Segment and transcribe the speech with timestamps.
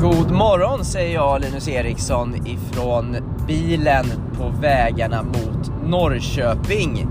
[0.00, 3.16] God morgon säger jag Linus Eriksson ifrån
[3.46, 4.04] bilen
[4.38, 7.06] på vägarna mot Norrköping.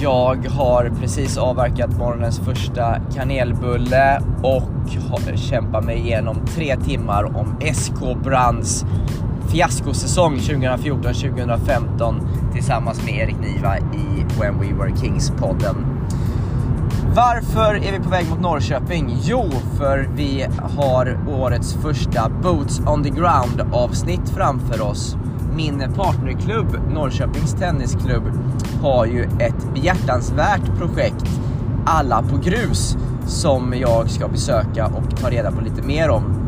[0.00, 4.70] Jag har precis avverkat morgonens första kanelbulle och
[5.36, 8.84] kämpar mig igenom tre timmar om SK Brands
[9.52, 12.20] fiaskosäsong 2014-2015
[12.52, 15.89] tillsammans med Erik Niva i When We Were Kings-podden.
[17.14, 19.16] Varför är vi på väg mot Norrköping?
[19.22, 20.46] Jo, för vi
[20.76, 25.16] har årets första Boots on the Ground avsnitt framför oss.
[25.56, 28.22] Min partnerklubb, Norrköpings Tennisklubb,
[28.82, 31.26] har ju ett behjärtansvärt projekt,
[31.86, 32.96] Alla på grus,
[33.26, 36.46] som jag ska besöka och ta reda på lite mer om.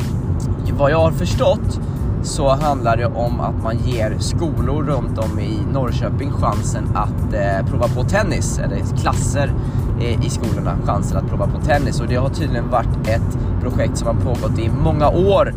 [0.77, 1.79] Vad jag har förstått
[2.21, 7.65] så handlar det om att man ger skolor runt om i Norrköping chansen att eh,
[7.69, 9.53] prova på tennis, eller klasser
[10.01, 12.01] Eh, i skolorna chansen att prova på tennis.
[12.01, 15.53] Och det har tydligen varit ett projekt som har pågått i många år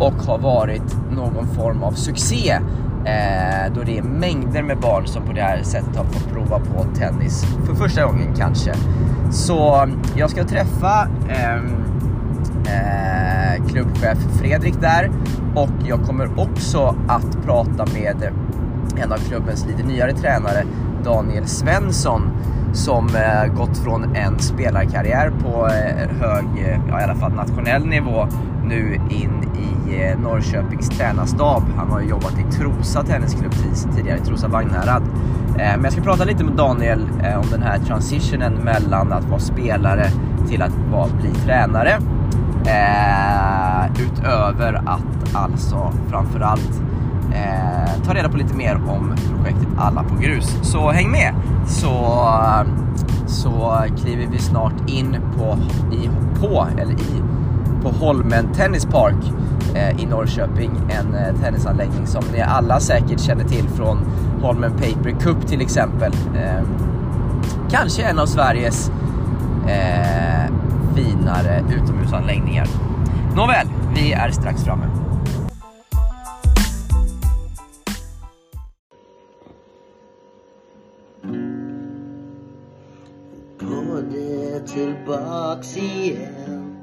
[0.00, 2.50] och har varit någon form av succé.
[3.04, 6.58] Eh, då det är mängder med barn som på det här sättet har fått prova
[6.58, 8.74] på tennis för första gången kanske.
[9.30, 11.54] Så mm, jag ska träffa eh,
[12.74, 15.10] eh, klubbchef Fredrik där
[15.54, 18.32] och jag kommer också att prata med
[19.02, 20.64] en av klubbens lite nyare tränare
[21.04, 22.22] Daniel Svensson
[22.72, 27.86] som eh, gått från en spelarkarriär på eh, hög, eh, ja, i alla fall nationell
[27.86, 28.26] nivå
[28.64, 31.62] nu in i eh, Norrköpings tränarstab.
[31.76, 33.52] Han har ju jobbat i Trosa Tennisklubb
[33.96, 35.02] tidigare, i Trosa Vagnhärad.
[35.58, 39.24] Eh, men jag ska prata lite med Daniel eh, om den här transitionen mellan att
[39.24, 40.06] vara spelare
[40.48, 41.98] till att vara, bli tränare.
[42.66, 46.82] Eh, utöver att alltså framförallt
[47.34, 50.58] eh, ta reda på lite mer om projektet Alla på grus.
[50.62, 51.34] Så häng med!
[51.66, 52.18] Så,
[53.26, 55.58] så kliver vi snart in på,
[55.94, 57.22] i, på, eller i,
[57.82, 59.32] på Holmen Tennis Park
[59.74, 60.70] eh, i Norrköping.
[60.88, 63.98] En eh, tennisanläggning som ni alla säkert känner till från
[64.42, 66.12] Holmen Paper Cup till exempel.
[66.12, 66.62] Eh,
[67.70, 68.90] kanske en av Sveriges
[69.68, 70.52] eh,
[70.94, 72.66] finare utomhusanläggningar.
[73.36, 74.84] Nåväl, vi är strax framme.
[85.08, 86.76] Det igen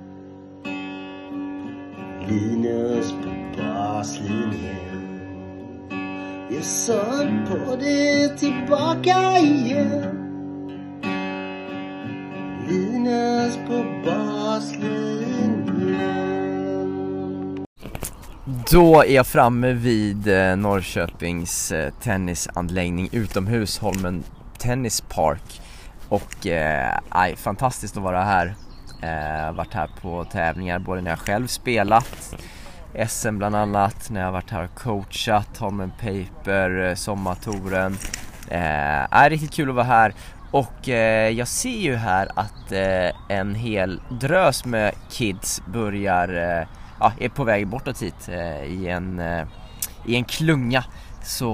[2.27, 5.19] Linus på baslinjen
[6.49, 10.21] Jag sa på det tillbaka igen.
[12.69, 14.95] Linus på baslinjen
[18.71, 24.23] Då är jag framme vid eh, Norrköpings eh, tennisanläggning utomhus, Holmen
[24.57, 25.61] Tennis Park.
[26.09, 28.55] Och eh, aj, fantastiskt att vara här.
[29.01, 32.35] Eh, varit här på tävlingar både när jag själv spelat
[33.07, 37.97] SM bland annat, när jag varit här och coachat, Holmen Paper, eh, Sommartouren.
[38.47, 40.13] Eh, är riktigt kul att vara här
[40.51, 46.67] och eh, jag ser ju här att eh, en hel drös med kids börjar, eh,
[46.99, 49.47] ja, är på väg bortåt hit eh, i, en, eh,
[50.05, 50.83] i en klunga.
[51.25, 51.45] Så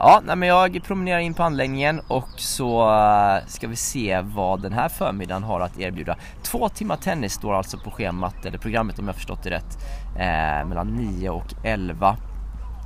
[0.00, 4.62] ja, nej, men jag promenerar in på anläggningen och så eh, ska vi se vad
[4.62, 6.16] den här förmiddagen har att erbjuda.
[6.42, 9.78] Två timmar tennis står alltså på schemat, eller programmet om jag förstått det rätt,
[10.14, 12.16] eh, mellan 9 och 11.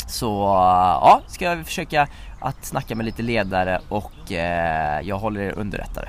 [0.08, 2.08] Så eh, ja, ska jag försöka
[2.40, 6.08] att snacka med lite ledare och eh, jag håller er underrättade.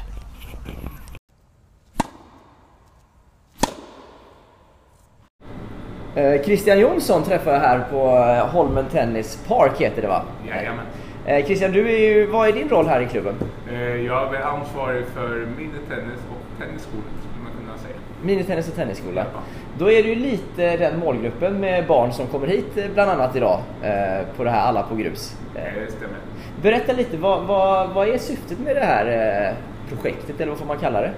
[6.46, 10.22] Christian Jonsson träffar jag här på eh, Holmen Tennis Park heter det va?
[10.48, 10.86] Jajamän.
[11.26, 13.36] Eh, Christian, du är ju, vad är din roll här i klubben?
[13.72, 17.96] Eh, Jag är ansvarig för minitennis och tennisskolan skulle man kunna säga.
[18.24, 19.26] Minitennis och tennisskola.
[19.34, 19.40] Ja.
[19.78, 23.36] Då är det ju lite den målgruppen med barn som kommer hit eh, bland annat
[23.36, 25.36] idag eh, på det här Alla på grus.
[25.56, 26.16] Eh, Eh, Det stämmer.
[26.62, 29.06] Berätta lite, vad, vad, vad är syftet med det här
[29.50, 29.56] eh,
[29.96, 31.12] projektet eller vad får man kalla det?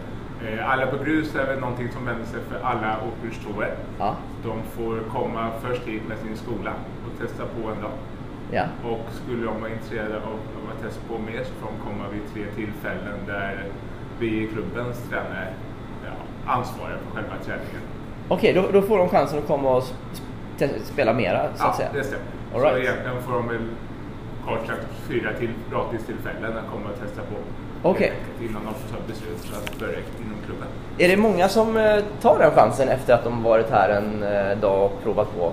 [0.48, 3.76] Eh, Alla på grus är väl någonting som vänder sig för alla åkerstorer.
[4.00, 6.72] Ja, De får komma först hit med sin skola
[7.06, 7.92] och testa på en dag.
[8.52, 11.90] ja, Och skulle de vara intresserade av av att testa på mer så får de
[11.90, 13.64] komma vid tre tillfällen där
[14.20, 15.48] vi i klubbens tränare
[16.06, 17.82] ja, ansvarar för själva träningen.
[18.28, 19.84] Okej, då, då får de chansen att komma och
[20.84, 21.90] spela mera så att Ja, säga.
[21.94, 22.26] det stämmer.
[22.54, 22.84] All Så right.
[22.84, 23.68] egentligen får de väl
[24.46, 27.36] kort sagt fyra till gratistillfällen att komma och testa på.
[27.84, 28.12] Okej.
[28.12, 30.68] Enkelt, Innan de får ta beslut för att börja inom klubben.
[30.98, 34.58] Är det många som eh, tar den chansen efter att de varit här en eh,
[34.58, 35.52] dag och provat på?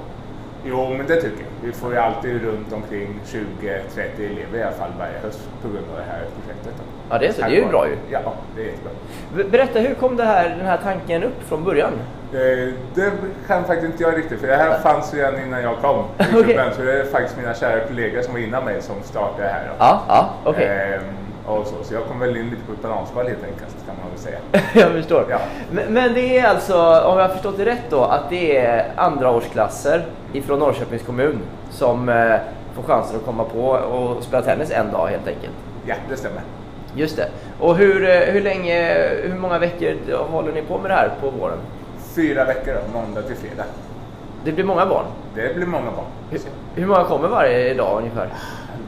[0.64, 1.66] Jo, men det tycker jag.
[1.66, 3.40] Vi får ju alltid runt omkring 20-30
[4.16, 6.74] elever i alla fall varje höst på grund av det här projektet.
[6.78, 6.82] då.
[7.10, 7.40] Ja, det är så.
[7.40, 7.96] Det är ju bra ju.
[8.10, 8.20] Ja,
[8.56, 8.90] det är jättebra.
[9.36, 11.92] Be- Berätta, hur kom det här, den här tanken upp från början?
[12.32, 12.38] Eh,
[12.94, 13.12] det
[13.46, 16.32] kan faktiskt inte jag riktigt för det här fanns redan innan jag kom Okej.
[16.44, 16.74] klubben.
[16.76, 19.66] Så det är faktiskt mina kära kollegor som var innan mig som startade här.
[19.68, 19.74] Då.
[19.78, 20.66] Ja, ja, okej.
[20.94, 21.02] Ehm,
[21.46, 24.10] och så, så jag kom väl in lite på ett bananskal helt enkelt kan man
[24.10, 24.38] väl säga.
[24.86, 25.26] Jag förstår.
[25.30, 25.38] Ja.
[25.70, 28.92] Men, men det är alltså, om jag har förstått det rätt då, att det är
[28.96, 31.38] andraårsklasser ifrån Norrköpings kommun
[31.70, 32.36] som eh,
[32.74, 35.54] får chansen att komma på och spela tennis en dag helt enkelt.
[35.86, 36.40] Ja, det stämmer.
[36.94, 37.28] Just det.
[37.60, 41.30] Och hur, eh, hur länge, hur många veckor håller ni på med det här på
[41.30, 41.58] våren?
[42.14, 43.64] Fyra veckor då, måndag till fredag.
[44.44, 45.04] Det blir många barn.
[45.34, 46.06] Det blir många barn.
[46.30, 46.40] Hur,
[46.74, 48.28] hur många kommer varje dag ungefär?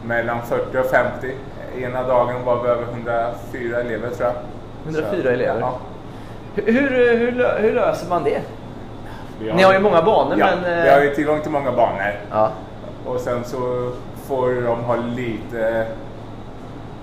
[0.04, 1.34] Mellan 40 och 50.
[1.78, 4.34] Ena dagen var vi över 104 elever tror jag.
[4.94, 5.60] 104 Så, elever?
[5.60, 5.78] Ja.
[6.54, 8.40] Hur, hur, hur, hur löser man det?
[9.40, 10.78] Vi Ni har ju många banor ja, men...
[10.78, 12.12] eh, vi har ju tillgång till många banor.
[12.30, 12.50] ja.
[13.06, 13.90] Och sen så
[14.26, 15.86] får de ha lite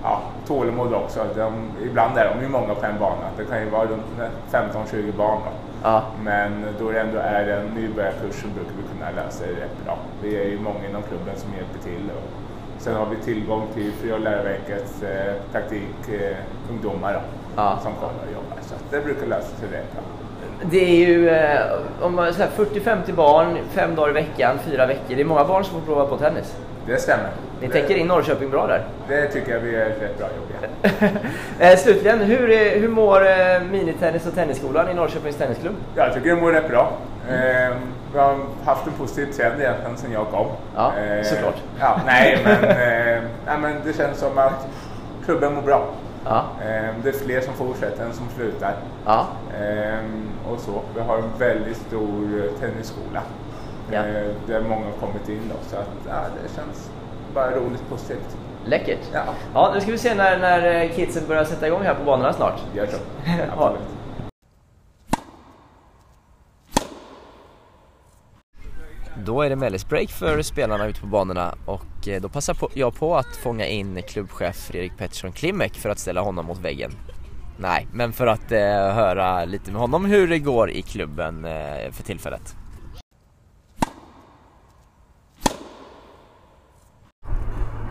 [0.02, 1.20] ja, tålamod också.
[1.36, 1.52] De,
[1.84, 3.26] ibland är de ju många på en bana.
[3.36, 4.02] Det kan ju vara runt
[4.52, 5.38] 15-20 barn.
[5.82, 6.02] Ja.
[6.24, 9.96] Men då det ändå är en nybörjarkurs så brukar vi kunna lösa det rätt bra.
[10.22, 12.10] Vi är ju många inom klubben som hjälper till.
[12.16, 12.30] Och
[12.82, 17.20] sen har vi tillgång till Fri och läroverkets eh, praktikungdomar eh,
[17.56, 17.78] Ja.
[17.82, 18.56] som kommer och jobbar.
[18.62, 20.02] Så det brukar lösa sig rätt bra.
[20.70, 21.60] Det är ju eh,
[22.00, 25.14] om man säger 40-50 barn, fem dagar i veckan, fyra veckor.
[25.16, 26.56] Det är många barn som får prova på tennis.
[26.86, 27.28] Det stämmer.
[27.60, 28.84] Ni det, täcker in Norrköping bra där.
[29.08, 31.08] Det tycker jag vi är ett rätt bra jobb ja.
[31.66, 35.74] eh, slutligen, hur, är- hur mår eh, minitennis och tennisskolan i Norrköpings Tennisklubb?
[35.96, 36.92] Jag tycker det mår rätt bra.
[37.30, 37.76] Eh,
[38.12, 40.46] vi har haft en positiv trend egentligen sedan jag kom.
[40.76, 40.92] Ja,
[41.22, 41.62] såklart.
[41.80, 44.66] Ja, nej, men, eh, nej, men det känns som att
[45.24, 45.88] klubben mår bra.
[46.24, 46.44] Ja.
[46.60, 48.74] Eh, det är fler som fortsätter än som slutar.
[49.06, 49.26] Ja.
[49.60, 50.82] Eh, och så.
[50.94, 53.22] Vi har en väldigt stor eh, tennisskola.
[53.90, 53.98] Ja.
[53.98, 55.54] Eh, där många har kommit in då.
[55.70, 56.90] Så att, ja, det känns
[57.34, 58.36] bara roligt positivt.
[58.64, 59.10] Läckert.
[59.12, 59.20] Ja.
[59.54, 62.32] Ja, nu ska vi se när, när eh, kidsen börjar sätta igång här på banorna
[62.32, 62.60] snart.
[62.74, 62.96] Gör så.
[63.56, 63.82] Absolut.
[69.16, 73.16] Då är det mellisbreak för spelarna ute på banorna och eh, då passar jag på
[73.16, 76.92] att fånga in klubbchef Fredrik Pettersson Klimek för att ställa honom mot väggen.
[77.58, 78.58] Nej, men för att eh,
[78.94, 82.54] höra lite med honom hur det går i klubben eh, för tillfället.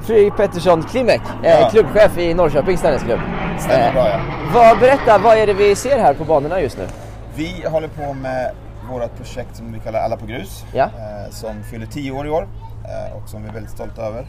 [0.01, 1.69] Fredrik Pettersson Klimek, eh, Ja.
[1.69, 3.19] klubbchef i Norrköpings tennisklubb.
[3.59, 4.19] Stämmer bra, ja.
[4.53, 6.87] vad, berätta, vad är det vi ser här på banorna just nu?
[7.35, 8.51] Vi håller på med
[8.91, 10.65] vårt projekt som vi kallar Alla på grus.
[10.73, 10.83] Ja.
[10.83, 12.47] eh, Som fyller 10 år i år
[12.85, 14.27] eh, och som vi är väldigt stolta över.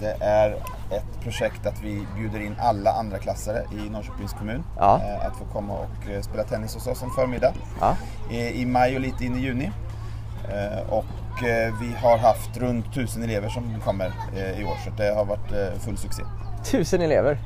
[0.00, 0.50] Det är
[0.90, 5.00] ett projekt att vi bjuder in alla andra klassare i Norrköpings kommun Ja.
[5.04, 7.96] eh, att få komma och spela tennis hos oss en förmiddag Ja.
[8.30, 9.70] i, maj och lite in i juni.
[10.88, 11.04] Och
[11.80, 14.06] vi har haft runt tusen elever som kommer
[14.58, 16.22] i år så det har varit full succé.
[16.64, 17.34] Tusen elever.
[17.34, 17.40] Det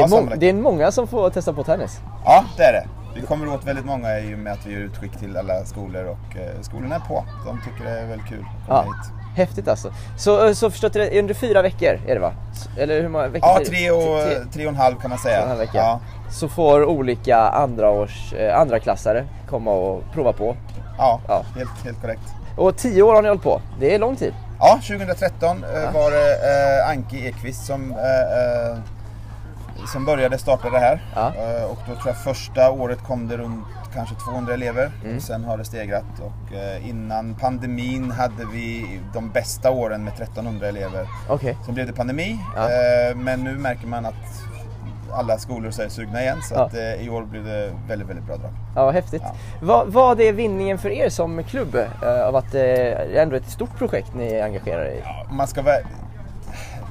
[0.00, 0.40] Ja, är, sammanlagt.
[0.40, 2.00] det är många som får testa på tennis.
[2.24, 2.86] Ja, det är det.
[3.14, 6.04] Vi kommer åt väldigt många i och med att vi gör utskick till alla skolor
[6.04, 7.24] och eh, skolorna är på.
[7.46, 9.12] De tycker det är väldigt kul att komma Ja, hit.
[9.36, 9.92] häftigt alltså.
[10.16, 12.32] Så, så förstått det, under fyra veckor är det va?
[12.78, 15.54] Eller hur många veckor Ja, tre och, Tre- tre och en halv kan man säga.
[15.54, 15.70] vecka.
[15.78, 16.00] Ja,
[16.30, 20.56] Så får olika andra års, eh, andra klassare komma och prova på.
[20.98, 21.42] ja, Ja.
[21.56, 22.22] Helt, helt korrekt.
[22.56, 23.60] Och tio år har ni hållit på.
[23.80, 24.34] Det är lång tid.
[24.60, 26.32] Ja, 2013 eh, var det
[26.82, 28.78] eh, Anki Ekvist som, eh, eh,
[29.86, 31.02] som började starta det här.
[31.14, 31.32] Ja.
[31.34, 34.92] Eh, och då tror jag första året kom det runt kanske 200 elever.
[35.04, 35.16] Mm.
[35.16, 36.04] Och sen har det stegrat.
[36.20, 41.06] Och eh, innan pandemin hade vi de bästa åren med 1300 elever.
[41.28, 41.56] Okej.
[41.64, 42.62] Sen blev det pandemi, Ja.
[42.62, 44.14] eh, men nu märker man att
[45.12, 46.42] alla skolor så är sugna igen.
[46.42, 46.60] Så Ja.
[46.64, 48.50] att, i år blir det väldigt, väldigt bra drag.
[48.76, 49.22] Ja, vad häftigt.
[49.24, 49.34] Ja.
[49.62, 51.76] Vad, vad är vinningen för er som klubb
[52.26, 55.02] av att det är ändå ett stort projekt ni är engagerade i?
[55.30, 55.76] Om Man ska vara...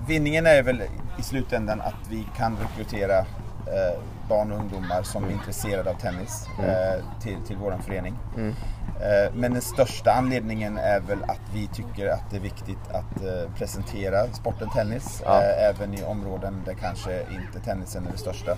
[0.07, 0.83] Vinningen är väl
[1.19, 3.99] i slutändan att vi kan rekrytera eh,
[4.29, 8.15] barn och ungdomar som är intresserade av tennis eh, till, till vår förening.
[8.37, 8.53] Eh,
[9.33, 13.51] men den största anledningen är väl att vi tycker att det är viktigt att eh,
[13.57, 15.41] presentera sporten tennis Ja.
[15.43, 18.51] eh, även i områden där kanske inte tennisen är det största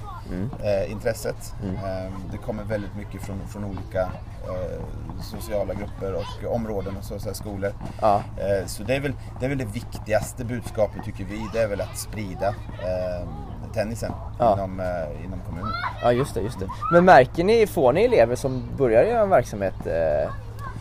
[0.63, 1.53] eh, intresset.
[1.63, 4.81] Eh, det kommer väldigt mycket från, från olika eh,
[5.21, 7.73] sociala grupper och områden och så, så skolor.
[8.01, 8.23] Ja.
[8.37, 11.47] Eh, Så det är, väl, det är väl det viktigaste budskapet tycker vi.
[11.53, 13.27] Det är väl att sprida eh,
[13.73, 14.53] tennisen Ja.
[14.53, 15.71] inom, eh, inom kommunen.
[16.03, 16.67] Ja, just det, just det.
[16.91, 20.31] Men märker ni, får ni elever som börjar göra en verksamhet eh,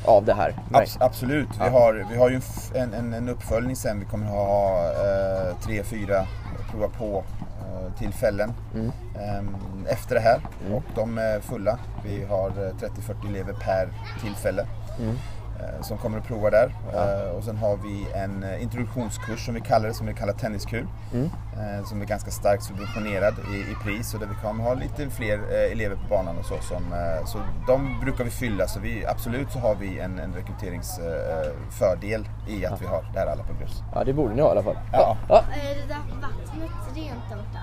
[0.04, 0.54] av det här?
[0.72, 1.48] Abs- absolut.
[1.64, 2.40] Vi, har, vi har ju
[2.74, 4.00] en, en, en, uppföljning sen.
[4.00, 6.26] Vi kommer ha eh, tre, fyra
[6.70, 7.24] prova på
[7.60, 8.86] eh, tillfällen Mm.
[9.14, 10.40] eh, efter det här.
[10.74, 11.78] Och de är fulla.
[12.04, 12.88] Vi har eh,
[13.24, 13.88] 30-40 elever per
[14.22, 14.66] tillfälle.
[15.00, 15.14] Mm.
[15.60, 16.74] Eh, som kommer att prova där.
[16.94, 20.32] Eh, Och sen har vi en eh, introduktionskurs som vi kallar det, som vi kallar
[20.32, 20.86] Tenniskul.
[21.14, 25.10] Eh, Som är ganska starkt subventionerad i, i pris och där vi kommer ha lite
[25.10, 25.38] fler
[25.72, 26.54] elever på banan och så.
[26.60, 26.82] Som,
[27.26, 32.66] så de brukar vi fylla, så vi, absolut så har vi en, en rekryteringsfördel i
[32.66, 33.82] att vi har det här alla på grus.
[33.94, 34.76] Ja, det borde ni ha i alla fall.
[34.92, 35.16] Ja.
[35.28, 36.50] ja Är det där vattnet
[36.96, 37.58] rent där borta?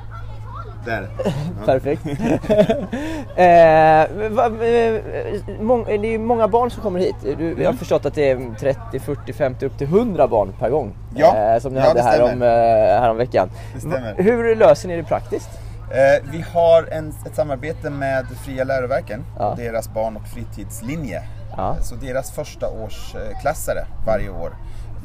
[0.86, 1.08] Där.
[1.66, 2.02] perfekt.
[3.36, 7.16] eh, va, eh, det är många barn som kommer hit.
[7.22, 7.78] Du, Jag har Mm.
[7.78, 10.94] förstått att det är 30, 40, 50, upp till 100 barn per gång.
[11.16, 11.36] Ja.
[11.38, 12.48] Eh, som ni Ja, hade här om, eh,
[13.02, 13.50] här om veckan.
[13.74, 14.16] Det stämmer.
[14.18, 15.50] Hur löser ni det praktiskt?
[15.92, 19.46] Eh, vi har en, ett samarbete med Fria läroverken Ja.
[19.50, 21.22] och deras barn och fritidslinje.
[21.58, 21.70] Ja.
[21.76, 24.56] Eh, Så deras första årsklassare varje år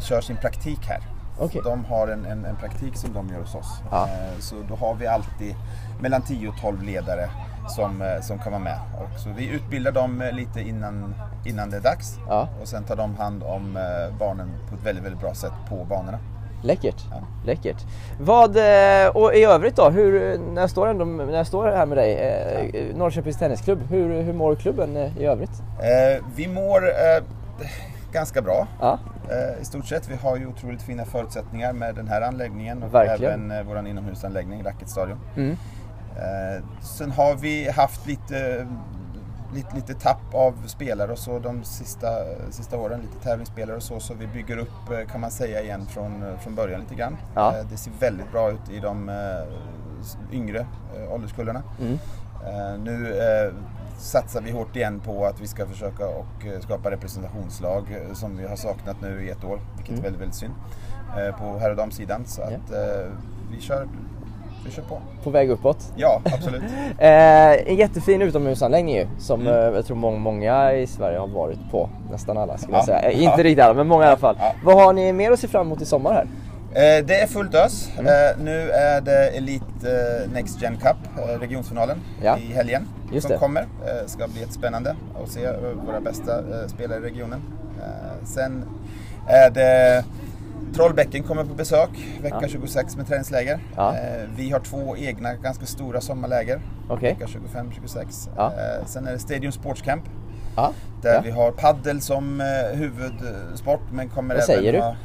[0.00, 1.00] kör sin praktik här.
[1.48, 3.80] Så de har en, en, en praktik som de gör hos oss.
[3.90, 4.04] Ja.
[4.08, 5.54] Eh, Så då har vi alltid
[6.00, 7.30] mellan 10 och 12 ledare
[7.68, 8.78] som, eh, som kan vara med.
[9.00, 12.18] Och så vi utbildar dem eh, lite innan, innan det är dags.
[12.28, 12.48] Ja.
[12.62, 13.78] Och sen tar de hand om
[14.18, 16.18] barnen på ett väldigt, väldigt bra sätt på banorna.
[16.62, 17.04] Läckert.
[17.10, 17.16] Ja.
[17.46, 17.86] Läckert.
[18.20, 18.50] Vad,
[19.14, 22.14] och i övrigt då, hur, när, jag står ändå, när jag står här med dig,
[22.14, 25.62] eh, Norrköpings Tennisklubb, hur, hur mår klubben i övrigt?
[25.78, 27.24] Eh, vi mår eh,
[28.12, 28.66] ganska bra.
[28.80, 28.98] Ja,
[29.60, 30.08] I stort sett.
[30.08, 33.50] Vi har ju otroligt fina förutsättningar med den här anläggningen och Verkligen.
[33.50, 35.18] även eh, vår inomhusanläggning, Racketstadion.
[35.36, 35.50] Mm.
[36.16, 38.66] Eh, sen har vi haft lite,
[39.54, 42.08] lite, lite tapp av spelare och så de sista,
[42.50, 45.86] sista åren, lite tävlingsspelare och så, så vi bygger upp eh, kan man säga igen
[45.86, 47.16] från, eh, från början lite grann.
[47.34, 47.56] Ja.
[47.58, 51.62] Eh, det ser väldigt bra ut i de eh, yngre eh, ålderskullarna.
[51.80, 51.98] Mm.
[52.46, 53.52] Eh, nu eh,
[54.00, 58.36] satsar vi hårt igen på att vi ska försöka och eh, skapa representationslag eh, som
[58.36, 60.52] vi har saknat nu i ett år, vilket är väldigt, väldigt synd.
[61.18, 62.24] Eh, på herr och damsidan.
[62.26, 62.54] Så Mm.
[62.70, 62.76] Ja.
[62.78, 63.06] att eh,
[63.50, 63.88] vi, kör,
[64.64, 65.00] vi kör på.
[65.24, 65.92] på väg uppåt.
[65.96, 66.62] Ja, absolut.
[66.98, 69.74] Eh, en jättefin utomhusanläggning ju, som Mm.
[69.74, 71.88] jag tror många, många i Sverige har varit på.
[72.10, 72.86] Nästan alla skulle jag Ja.
[72.86, 73.00] säga.
[73.00, 73.44] Eh, inte Ja.
[73.44, 74.36] riktigt alla, men många i alla fall.
[74.38, 74.52] Ja.
[74.64, 76.26] Vad har ni mer att se fram emot i sommar här?
[76.72, 77.88] Eh, det är fullt ös.
[77.98, 78.04] Eh,
[78.42, 82.38] nu är det Elite eh, Next Gen Cup, eh, regionsfinalen, Ja.
[82.38, 83.38] i helgen Just som det.
[83.38, 83.60] kommer.
[83.60, 85.48] Eh, ska bli jättespännande att se
[85.86, 87.40] våra bästa spelare i regionen.
[88.24, 88.64] Sen
[89.28, 90.04] är det
[90.74, 91.90] Trollbäcken kommer på besök
[92.22, 92.48] vecka Ja.
[92.48, 93.58] 26 med träningsläger.
[93.76, 93.94] Ja.
[94.36, 96.60] Vi har två egna ganska stora sommarläger.
[96.88, 97.16] Okej.
[97.18, 98.28] Vecka 25-26.
[98.36, 98.52] Ja.
[98.86, 100.04] Sen är det Stadium Sports Camp.
[101.02, 102.40] Där vi har paddel som
[102.74, 104.78] huvudsport men kommer Vad även säger du?
[104.80, 104.96] ha...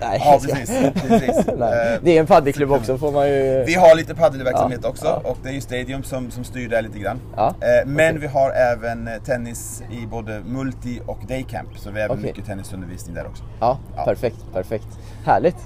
[0.00, 0.70] Nej, Ja precis.
[1.08, 1.48] precis.
[1.48, 1.54] Eh,
[2.02, 3.64] Det är en paddelklubb också får man ju...
[3.66, 5.30] vi har lite paddelverksamhet Ja, också ja.
[5.30, 7.20] och det är ju Stadium som, som styr det lite grann.
[7.36, 11.98] Ja, Eh, Men vi har även eh, tennis i både multi och daycamp så vi
[12.00, 12.30] har även Okej.
[12.30, 13.44] mycket tennisundervisning där också.
[13.60, 13.78] Ja.
[14.04, 14.86] perfekt, perfekt.
[15.24, 15.56] Härligt.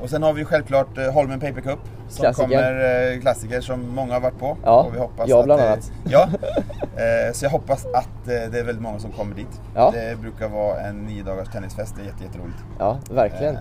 [0.00, 1.78] Och sen har vi självklart eh, Holmen Paper Cup
[2.08, 2.48] som Klassiker.
[2.48, 4.56] kommer, eh, klassiker som många har varit på.
[4.64, 5.92] Ja, och vi hoppas jag att, bland eh, annat.
[6.04, 6.28] Ja,
[6.96, 9.60] eh, så jag hoppas att det är väldigt många som kommer dit.
[9.74, 9.90] Ja.
[9.94, 12.58] Det brukar vara en nio dagars tennisfest, det är jätte, jätteroligt.
[12.78, 13.58] Ja, verkligen.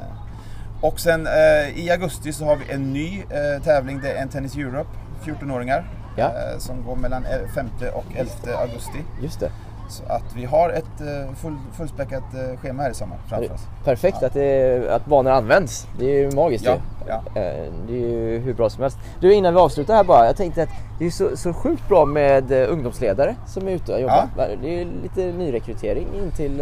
[0.81, 1.27] Och sen
[1.75, 3.23] i augusti så har vi en ny
[3.63, 4.89] tävling, det är en Tennis Europe,
[5.25, 5.85] 14-åringar.
[6.17, 6.31] Ja.
[6.57, 9.03] Som går mellan eh, 5 och 11 augusti.
[9.21, 9.51] Just det.
[9.87, 13.67] Så att vi har ett eh, full, fullspäckat eh, schema här i sommar framför oss.
[13.83, 15.87] Perfekt att, det, att banor används.
[15.99, 16.79] Det är ju magiskt Ja, ju.
[17.07, 17.41] ja.
[17.41, 18.97] Eh, Det är ju hur bra som helst.
[19.19, 20.25] Du innan vi avslutar här bara.
[20.25, 24.01] Jag tänkte att det är så, så sjukt bra med ungdomsledare som är ute och
[24.01, 24.27] jobbar.
[24.61, 26.61] Det är lite nyrekrytering in till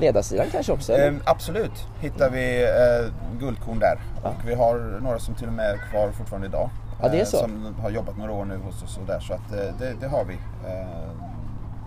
[0.00, 0.92] ledarsidan kanske också?
[0.92, 1.06] eller?
[1.12, 3.98] Eh, absolut hittar vi eh, guldkorn där.
[4.22, 6.70] Och vi har några som till och med är kvar fortfarande idag.
[7.02, 7.36] Ja, det är eh, så.
[7.36, 9.20] Som har jobbat några år nu hos oss och där.
[9.20, 10.34] Så att, eh, det, det har vi.
[10.34, 11.08] Eh,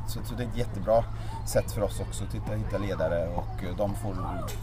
[0.07, 1.03] så, så det är ett jättebra
[1.47, 4.15] sätt för oss också att hitta, hitta ledare och eh, de får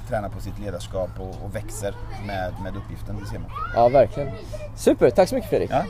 [0.09, 1.95] träna på sitt ledarskap och, och växer
[2.27, 3.17] med, med uppgiften.
[3.21, 3.51] Det ser man.
[3.75, 4.31] Ja, verkligen.
[4.77, 5.71] Super, tack så mycket Fredrik.
[5.71, 5.85] Ja.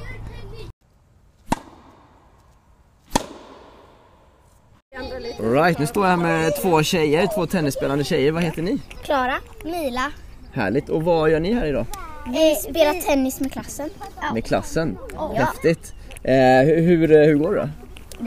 [5.40, 8.32] Alright, nu står jag här med två tjejer, två tennisspelande tjejer.
[8.32, 8.78] Vad heter ni?
[9.02, 9.34] Klara.
[9.64, 10.12] Mila.
[10.52, 10.88] Härligt.
[10.88, 11.86] Och vad gör ni här idag?
[12.26, 13.90] Vi spelar tennis med klassen.
[14.34, 14.98] Med klassen?
[15.34, 15.94] Häftigt.
[16.22, 17.68] Eh, hur, hur, hur går det då?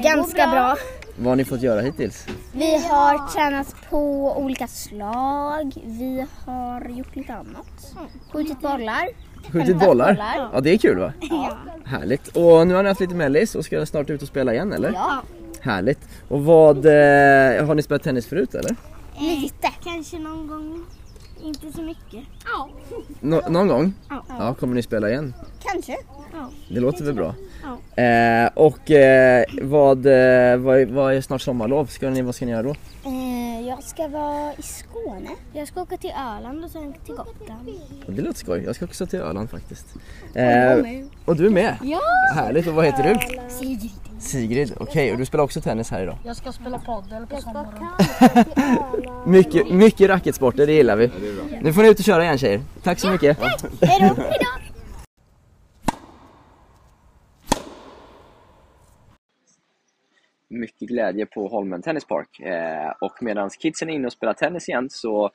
[0.01, 0.77] Ganska bra.
[1.17, 2.25] Vad har ni fått göra hittills?
[2.53, 5.71] Vi har tränat på olika slag.
[5.85, 7.95] Vi har gjort lite annat.
[8.33, 9.07] Skjutit bollar.
[9.51, 10.17] Skjutit bollar?
[10.53, 11.13] Ja, det är kul va?
[11.21, 11.57] Ja.
[11.85, 12.27] Härligt.
[12.27, 14.91] Och nu har ni haft lite mellis och ska snart ut och spela igen eller?
[14.93, 15.21] ja.
[15.61, 15.99] Härligt.
[16.27, 18.75] Och vad, eh, har ni spelat tennis förut eller?
[19.19, 19.67] Lite.
[19.83, 20.85] Kanske någon gång.
[21.43, 22.23] Inte så mycket.
[22.45, 22.69] Ja.
[23.19, 23.93] Nå- någon gång?
[24.09, 24.23] Ja.
[24.29, 25.33] Ja, kommer ni spela igen?
[25.63, 25.97] Kanske.
[26.33, 26.49] Ja.
[26.69, 27.35] Det låter väl bra?
[27.65, 28.03] Ja.
[28.03, 31.85] Eh, och eh, vad, eh, vad, är- vad är snart sommarlov?
[31.85, 32.75] Ska ni, vad ska ni göra då?
[33.05, 35.29] Eh, jag ska vara i Skåne.
[35.53, 37.69] Jag ska åka till Öland och sen till Gotland.
[38.07, 38.63] Det låter skoj.
[38.65, 39.85] Jag ska också till Öland faktiskt.
[40.33, 40.77] Eh,
[41.25, 41.75] och du är med?
[41.83, 41.99] Ja!
[42.35, 42.67] Härligt.
[42.67, 43.19] Och vad heter du?
[43.49, 43.91] Sigrid.
[44.19, 46.17] Sigrid, okej och du spelar också tennis här idag?
[46.25, 47.87] Jag ska spela padel på sommaren.
[49.25, 51.11] Mycket, mycket racketsporter, det gillar vi.
[51.61, 52.61] Nu får ni ut och köra igen tjejer.
[52.83, 53.37] Tack så mycket.
[53.39, 54.21] Hej då!
[54.21, 54.45] Hej då!
[60.47, 62.39] Mycket glädje på Holmen Tennis Park.
[62.39, 65.31] Eh, och medan kidsen är inne och spelar tennis igen så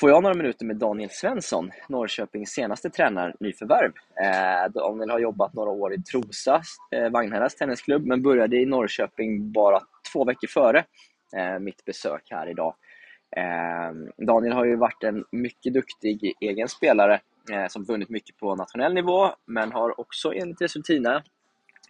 [0.00, 3.92] får jag några minuter med Daniel Svensson, Norrköpings senaste tränare, nyförvärv.
[4.24, 9.52] Eh, Daniel har jobbat några år i Trosa, eh, Vagnhärads tennisklubb, men började i Norrköping
[9.52, 9.80] bara
[10.12, 10.84] två veckor före
[11.36, 12.74] eh, mitt besök här idag.
[13.36, 17.20] Eh, Daniel har ju varit en mycket duktig egen spelare
[17.52, 21.22] eh, som vunnit mycket på nationell nivå, men har också enligt Resultina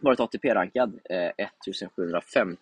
[0.00, 2.58] varit ATP-rankad eh, 1750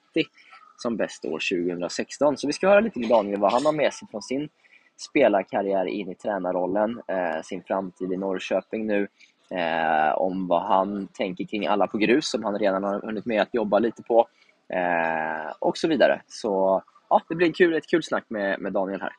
[0.76, 2.37] som bäst år 2016.
[2.37, 4.49] Så vi ska höra lite med Daniel vad han har med sig från sin
[4.97, 9.09] spelarkarriär in i tränarrollen, eh, sin framtid i Norrköping nu,
[9.50, 13.43] eh, om vad han tänker kring alla på grus som han redan har hunnit med
[13.43, 14.28] att jobba lite på
[14.69, 16.21] eh, och så vidare.
[16.26, 19.12] Så ja, det blir kul, ett kul snack med, med Daniel här.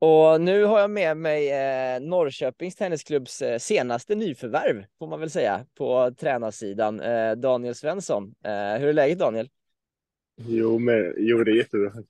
[0.00, 5.30] Och nu har jag med mig eh, Norrköpings Tennisklubbs eh, senaste nyförvärv, får man väl
[5.30, 8.34] säga, på tränarsidan, eh, Daniel Svensson.
[8.44, 9.48] Eh, hur är läget Daniel?
[10.36, 11.92] Jo, men, jo det är jättebra.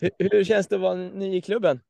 [0.00, 1.80] hur, hur känns det att vara ny i klubben?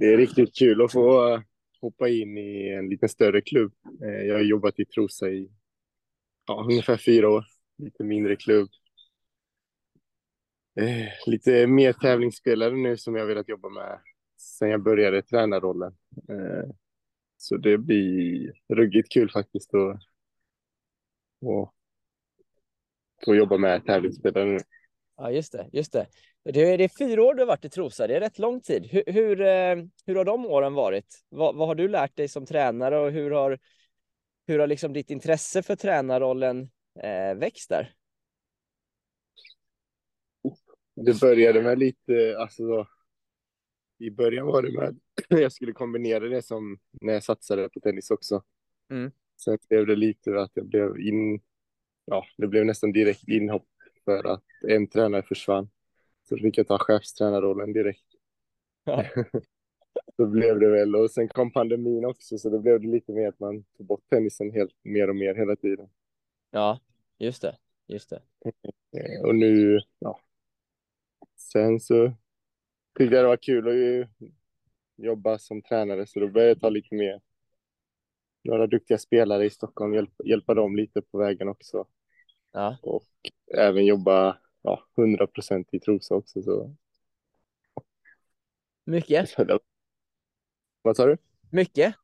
[0.00, 1.40] det är riktigt kul att få uh,
[1.80, 3.72] hoppa in i en lite större klubb.
[4.02, 5.50] Eh, jag har jobbat i Trosa i
[6.46, 7.44] ja, ungefär fyra år,
[7.78, 8.68] lite mindre klubb.
[10.80, 13.98] Eh, lite mer tävlingsspelare nu som jag velat jobba med
[14.36, 15.96] sen jag började tränarrollen.
[16.28, 16.70] Eh,
[17.36, 20.00] så det blir ruggigt kul faktiskt att
[23.24, 24.58] få jobba med tävlingsspelare nu.
[25.16, 26.06] Ja, just det, just det.
[26.44, 28.60] Det är, det är fyra år du har varit i Trosa, det är rätt lång
[28.60, 28.86] tid.
[28.86, 29.36] Hur, hur,
[30.06, 31.24] hur har de åren varit?
[31.28, 33.58] Vad, vad har du lärt dig som tränare och hur har,
[34.46, 36.70] hur har liksom ditt intresse för tränarrollen
[37.02, 37.94] eh, växt där?
[41.04, 42.86] Det började med lite, alltså så,
[43.98, 45.00] i början var det med
[45.42, 48.42] jag skulle kombinera det som när jag satsade på tennis också.
[48.90, 49.10] Mm.
[49.44, 51.40] Sen blev det lite att jag blev in,
[52.04, 53.68] ja, det blev nästan direkt inhopp
[54.04, 55.70] för att en tränare försvann.
[56.28, 58.04] Så fick jag ta chefstränarrollen direkt.
[58.84, 59.04] Ja.
[60.16, 63.28] så blev det väl, och sen kom pandemin också, så då blev det lite mer
[63.28, 65.88] att man tog bort tennisen helt mer och mer hela tiden.
[66.50, 66.80] Ja,
[67.18, 68.22] just det, just det.
[68.96, 70.20] Eh, Och nu, ja.
[71.52, 72.12] Sen så
[72.98, 74.08] tyckte jag det var kul att
[74.96, 77.20] jobba som tränare, så då började jag ta lite mer
[78.44, 81.86] några duktiga spelare i Stockholm, hjälpa, hjälpa dem lite på vägen också.
[82.52, 83.06] Ja, Och
[83.56, 86.42] även jobba ja, 100 procent i Trosa också.
[86.42, 86.76] Så.
[88.84, 89.36] mycket,
[90.82, 91.16] Vad sa du?
[91.50, 91.94] mycket.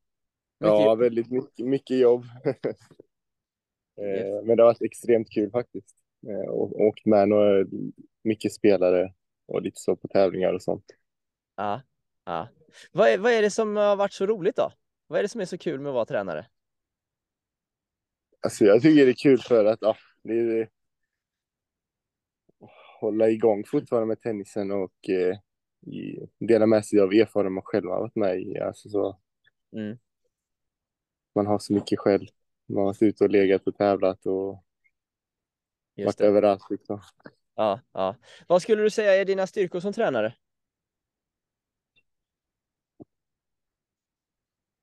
[0.59, 0.99] Ja, Mycket.
[1.05, 2.25] väldigt mycket, mycket jobb.
[3.99, 4.47] Eh, Yes.
[4.47, 5.97] Men det har varit extremt kul faktiskt.
[6.29, 7.67] Eh, Och åkt med några,
[8.23, 9.15] mycket spelare
[9.47, 10.85] och lite så på tävlingar och sånt.
[11.57, 11.83] Ja,
[12.25, 12.49] ja.
[12.93, 14.73] Vad är, vad är det som har varit så roligt då?
[15.07, 16.47] Vad är det som är så kul med att vara tränare?
[18.41, 20.69] Alltså jag tycker det är kul för att ja, det är
[23.01, 25.39] hålla igång fortfarande med tennisen och eh,
[26.39, 28.59] dela med sig av erfarenheter man själv har varit med i.
[28.59, 29.21] Alltså så,
[29.77, 29.99] Mm.
[31.35, 32.27] man har så mycket själv.
[32.67, 34.65] Man har varit ute och legat och tävlat och
[35.95, 36.27] Just varit det.
[36.27, 36.63] överallt.
[36.71, 37.01] Liksom.
[37.57, 38.17] Ja, ja.
[38.47, 40.35] Vad skulle du säga är dina styrkor som tränare?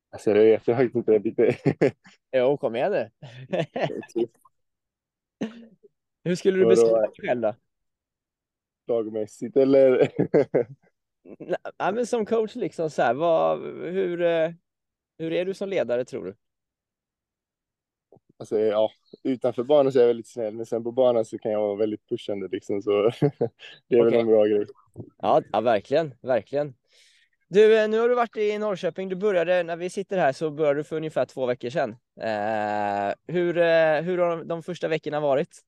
[0.09, 1.19] Alltså jag vet jag faktiskt inte.
[1.19, 1.57] Lite...
[2.31, 3.09] Jo, kom igen nu.
[6.23, 7.55] Hur skulle du beskriva dig själv då?
[8.87, 10.11] lagmässigt eller?
[11.79, 13.59] Nej, men som coach liksom så här, vad,
[13.93, 14.51] hur, eh,
[15.17, 16.35] hur är du som ledare tror du?
[18.39, 18.91] Alltså ja,
[19.23, 21.75] utanför banan så är jag väldigt snäll, men sen på banan så kan jag vara
[21.75, 22.91] väldigt pushande liksom, så
[23.87, 24.19] det är väl Okej.
[24.19, 24.65] en bra grej.
[25.17, 26.73] Ja, ja, verkligen, verkligen.
[27.47, 29.09] Du, eh, nu har du varit i Norrköping.
[29.09, 31.91] Du började, när vi sitter här så började du för ungefär två veckor sedan.
[32.21, 35.61] Eh, hur, eh, hur har de, de första veckorna varit?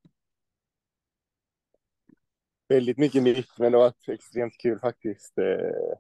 [2.68, 5.38] Väldigt mycket nytt, men det har varit extremt kul faktiskt.
[5.38, 5.98] Eh,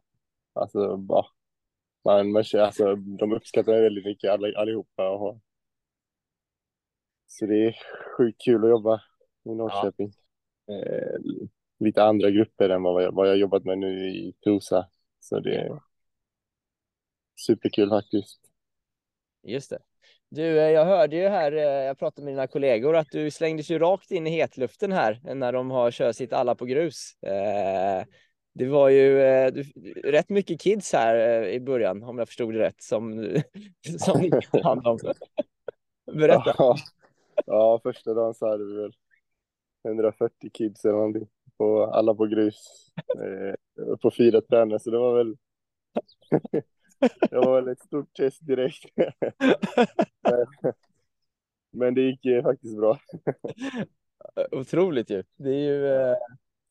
[0.53, 1.27] alltså, ja,
[2.05, 5.09] man, man, alltså, de uppskattar mig väldigt mycket alla, allihopa.
[5.09, 5.39] Och,
[7.39, 7.75] så det är
[8.17, 9.01] sjukt kul att jobba
[9.45, 10.13] i Norrköping.
[10.67, 11.19] Eh,
[11.79, 14.89] lite andra grupper än vad jag, vad jag jobbat med nu i Trosa.
[15.19, 15.79] Så det är
[17.35, 18.39] superkul faktiskt.
[19.43, 19.79] Just det.
[20.29, 23.71] Du, eh, jag hörde ju här, eh, jag pratade med dina kollegor, att du slängdes
[23.71, 27.23] ju rakt in i hetluften här när de har kört sitt alla på grus.
[27.23, 28.05] Eh,
[28.53, 29.19] Det var ju
[29.51, 29.63] du,
[30.03, 33.35] rätt mycket kids här i början, om jag förstod det rätt, som,
[33.99, 34.31] som ni
[34.63, 34.99] hand om.
[36.13, 36.55] Berätta.
[36.57, 36.77] Ja,
[37.45, 38.93] ja, första dagen så hade vi väl
[39.87, 41.27] 140 kids eller någonting.
[41.57, 42.91] På, alla på grus.
[43.15, 45.35] Eh, på fyra tränare, så det var väl
[47.29, 48.85] det var väl ett stort test direkt.
[51.71, 52.99] Men det gick ju faktiskt bra.
[54.51, 55.23] Otroligt ju.
[55.35, 55.87] Det är ju...
[55.87, 56.17] Eh,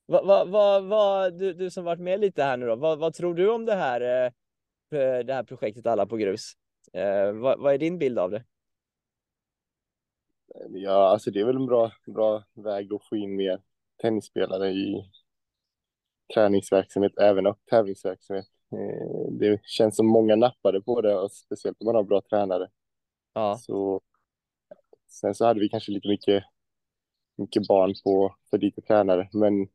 [0.06, 3.34] vad, vad, vad, vad, du, du som varit med lite här nu då, vad, tror
[3.34, 6.52] du om det här, eh, det här projektet Alla på grus?
[6.92, 8.44] Eh, vad, vad är din bild av det?
[10.72, 13.60] Ja, alltså det är väl en bra, bra väg att få in mer
[14.02, 15.10] tennisspelare i
[16.34, 18.46] träningsverksamhet, även och tävlingsverksamhet.
[18.72, 22.68] Eh, det känns som många nappade på det, och speciellt om man har bra tränare.
[23.32, 23.56] Ja.
[23.56, 24.00] Så,
[25.08, 26.44] sen så hade vi kanske lite mycket,
[27.36, 29.68] mycket barn på för lite tränare, men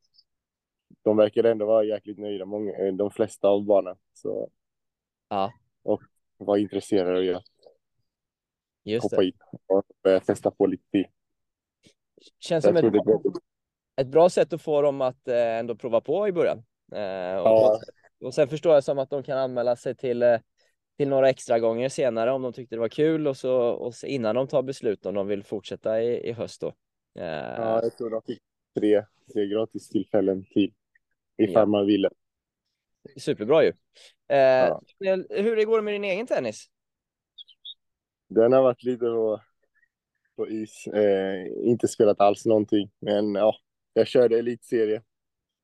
[1.04, 3.96] de verkar ändå vara jäkligt nöjda, många, eh, de flesta av barnen.
[4.14, 4.50] Så,
[5.30, 6.02] Ja, och
[6.38, 7.44] var intresserade av att
[8.84, 9.26] just hoppa det.
[9.28, 9.34] in
[9.68, 11.06] och börja testa på lite till.
[12.40, 13.04] Känns Jag som ett, blir
[14.02, 16.58] ett bra sätt att få dem att eh, ändå prova på i början.
[16.92, 17.80] Eh, och, Ja.
[18.24, 20.40] och sen förstår jag som att de kan anmäla sig till, eh,
[20.98, 24.08] till några extra gånger senare om de tyckte det var kul och så och så
[24.08, 26.68] innan de tar beslut om de vill fortsätta i, i höst då.
[27.20, 28.42] Eh, Ja, jag tror de fick
[28.80, 30.74] tre, tre gratis tillfällen till
[31.38, 31.66] ifall Ja.
[31.66, 32.10] man ville.
[33.18, 33.70] Superbra ju.
[34.28, 34.82] Eh, Ja.
[35.30, 36.66] Hur går det med din egen tennis?
[38.30, 39.42] Den har varit lite på,
[40.36, 40.88] på is.
[40.88, 43.56] Eh, inte spelat alls någonting, men ja,
[43.94, 45.02] jag körde elitserie.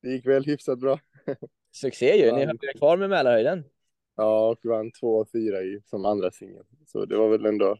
[0.02, 1.00] Det gick väl hyfsat bra.
[1.72, 3.64] Succé ju, ni höll er kvar med Mälarhöjden.
[4.16, 6.64] Ja, och vann två och fyra i, som andra singel.
[6.86, 7.78] Så det var väl ändå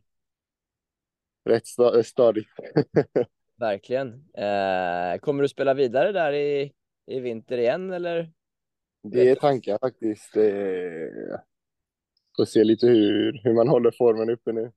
[1.46, 2.48] rätt sta- stadigt.
[3.60, 4.14] Verkligen.
[4.34, 6.74] Eh, kommer du spela vidare där i,
[7.06, 8.32] i vinter igen eller?
[9.04, 10.38] Det är tanken faktiskt.
[10.38, 11.40] Eh,
[12.36, 14.72] får se lite hur, hur man håller formen uppe nu.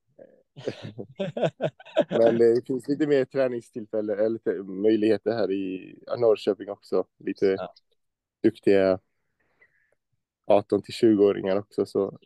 [2.10, 7.04] Men det finns lite mer träningstillfällen eller lite möjligheter här i Norrköping också.
[7.18, 7.74] Lite Ja.
[8.42, 8.98] duktiga
[10.46, 12.18] 18 till 20-åringar också så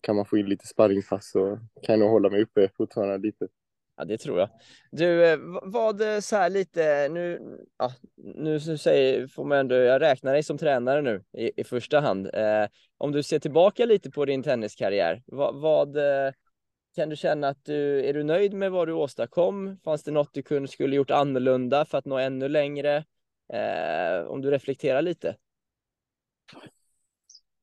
[0.00, 3.48] kan man få in lite sparringpass så kan jag nog hålla mig uppe fortfarande lite.
[3.98, 4.48] Ja, det tror jag.
[4.90, 7.40] Du, eh, vad eh, så här lite nu,
[7.78, 12.00] ja, nu säger, får man ändå, jag räknar dig som tränare nu i, i första
[12.00, 12.30] hand.
[12.34, 12.66] Eh,
[12.98, 15.96] om du ser tillbaka lite på din tenniskarriär, vad, vad
[16.94, 19.78] kan du känna att du, är du nöjd med vad du åstadkom?
[19.84, 23.04] Fanns det något du kunde, skulle gjort annorlunda för att nå ännu längre?
[23.52, 25.36] Eh, om du reflekterar lite.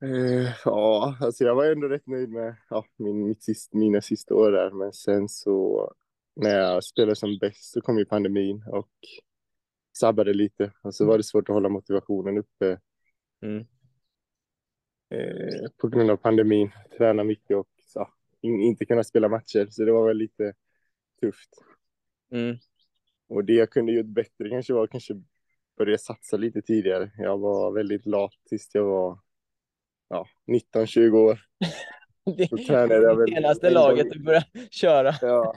[0.03, 4.35] Uh, ja, alltså jag var ändå rätt nöjd med ja, min, mitt sist, mina sista
[4.35, 5.93] år där, men sen så
[6.35, 8.91] när jag spelade som bäst så kom ju pandemin och
[9.97, 12.79] sabbade lite och så var det svårt att hålla motivationen uppe
[13.41, 13.65] Mm.
[15.09, 18.09] eh, på grund av pandemin, träna mycket och så,
[18.41, 20.53] in, inte kunna spela matcher, så det var väl lite
[21.21, 21.49] tufft.
[22.31, 22.57] Mm.
[23.27, 25.13] Och det jag kunde gjort bättre kanske var kanske
[25.77, 27.11] börja satsa lite tidigare.
[27.17, 29.19] Jag var väldigt lat tills jag var
[30.09, 30.27] ja,
[30.75, 31.39] 19-20 år.
[32.37, 35.13] Det Så tränade jag väl senaste en laget du börjar köra.
[35.21, 35.55] Ja.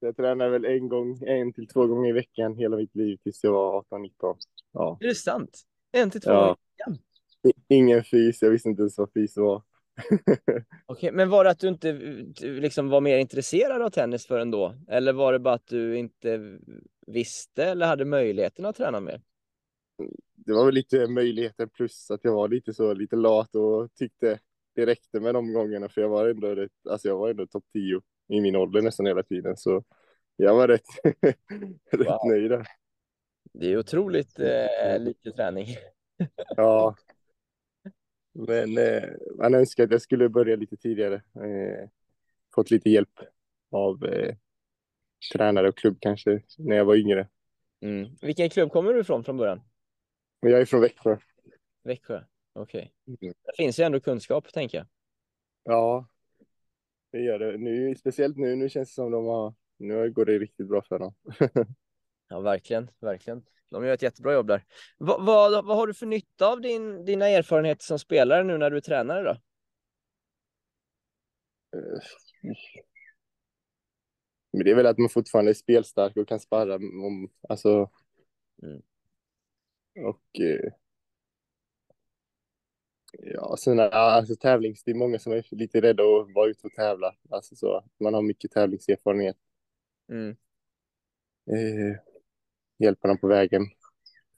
[0.00, 3.44] Jag tränade väl en gång, en till två gånger i veckan hela mitt liv tills
[3.44, 4.36] jag var 18-19.
[4.72, 4.98] Ja.
[5.00, 5.60] Är det sant?
[5.92, 6.56] En till två Ja.
[6.86, 7.00] gånger?
[7.48, 9.62] I- Ingen fys, jag visste inte ens vad fys var.
[10.86, 11.92] Okej, men var det att du inte
[12.42, 14.74] liksom var mer intresserad av tennis förrän då?
[14.88, 16.58] Eller var det bara att du inte
[17.06, 19.22] visste eller hade möjligheten att träna mer?
[20.34, 24.38] det var väl lite möjligheten plus att jag var lite så lite lat och tyckte
[24.74, 27.64] det räckte med de gångerna för jag var ändå rätt, alltså jag var ändå topp
[27.72, 29.84] 10 i min ålder nästan hela tiden så
[30.36, 30.86] jag var rätt,
[31.90, 32.28] rätt Wow.
[32.28, 32.66] nöjd där.
[33.52, 35.66] Det är otroligt eh, lite träning.
[36.56, 36.96] Ja.
[38.32, 39.02] Men eh,
[39.38, 41.14] man önskar att jag skulle börja lite tidigare.
[41.14, 41.88] Eh,
[42.54, 43.20] fått lite hjälp
[43.70, 44.34] av eh,
[45.32, 47.28] tränare och klubb kanske när jag var yngre.
[47.80, 48.08] Mm.
[48.20, 49.60] Vilken klubb kommer du ifrån från början?
[50.40, 51.16] Jag är från Växjö.
[51.82, 52.22] Växjö?
[52.52, 52.94] Okej.
[53.06, 53.18] Mm.
[53.20, 54.86] Det finns ju ändå kunskap, tänker jag.
[55.62, 56.08] Ja,
[57.10, 57.58] det gör det.
[57.58, 60.98] Nu, speciellt nu, nu känns det som de har, nu går det riktigt bra för
[60.98, 61.14] dem.
[62.32, 63.42] Ja, verkligen, verkligen.
[63.70, 64.64] De gör ett jättebra jobb där.
[64.98, 68.70] Vad, vad, vad har du för nytta av din, dina erfarenheter som spelare nu när
[68.70, 69.30] du är tränare då?
[71.78, 72.00] Eh,
[74.52, 77.90] Men det är väl att man fortfarande är spelstark och kan sparra om, alltså.
[78.62, 78.82] Mm.
[80.06, 80.40] Och.
[83.12, 86.72] Ja, sen alltså tävlings, det är många som är lite rädda att vara ute och
[86.72, 87.14] tävla.
[87.30, 89.36] Alltså så, man har mycket tävlingserfarenhet.
[90.08, 90.36] Mm.
[91.50, 91.96] Eh,
[92.78, 93.62] hjälpa dem på vägen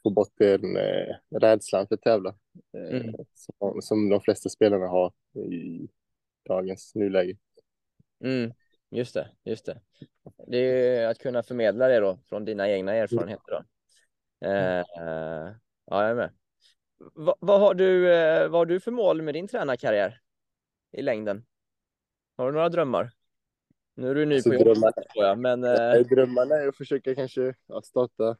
[0.02, 2.35] få bort den eh, rädslan för att tävla
[2.74, 3.14] eh, Mm.
[3.35, 5.88] som, som de flesta spelarna har i
[6.48, 7.37] dagens nuläge.
[8.24, 8.52] Mm,
[8.90, 9.80] just det, just det.
[10.46, 13.64] Det är att kunna förmedla det då från dina egna erfarenheter då.
[14.46, 15.54] Eh, eh,
[15.85, 16.30] ja, jag är med.
[17.14, 20.20] Va, vad, har du, eh, vad har du för mål med din tränarkarriär
[20.92, 21.44] i längden?
[22.36, 23.10] Har du några drömmar?
[23.94, 27.14] Nu är du ny Så på jobbet, tror jag, men Eh, Drömmarna är att försöka
[27.14, 28.36] kanske starta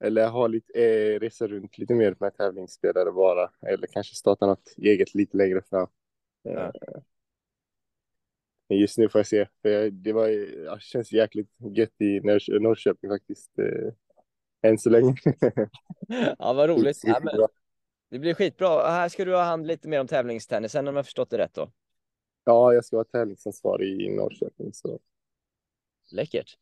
[0.00, 3.50] eller ha lite, eh, resa runt lite mer med tävlingsspelare bara.
[3.66, 5.88] Eller kanske starta något eget lite längre fram.
[6.44, 6.72] Eh, Ja.
[8.68, 9.48] Men just nu får jag se.
[9.62, 10.28] För jag, det var,
[10.64, 13.50] ja, känns jäkligt gött i Norr, Norrköping faktiskt.
[14.62, 15.14] Än så länge.
[16.38, 17.00] ja, vad roligt.
[17.02, 17.46] Ja, men,
[18.10, 18.90] det blir skitbra.
[18.90, 21.70] Här ska du ha hand lite mer om tävlingstennisen om jag förstått det rätt då.
[22.44, 24.72] Ja, jag ska vara tävlingsansvarig i Norrköping.
[24.72, 24.98] Så.
[26.12, 26.58] Läckert.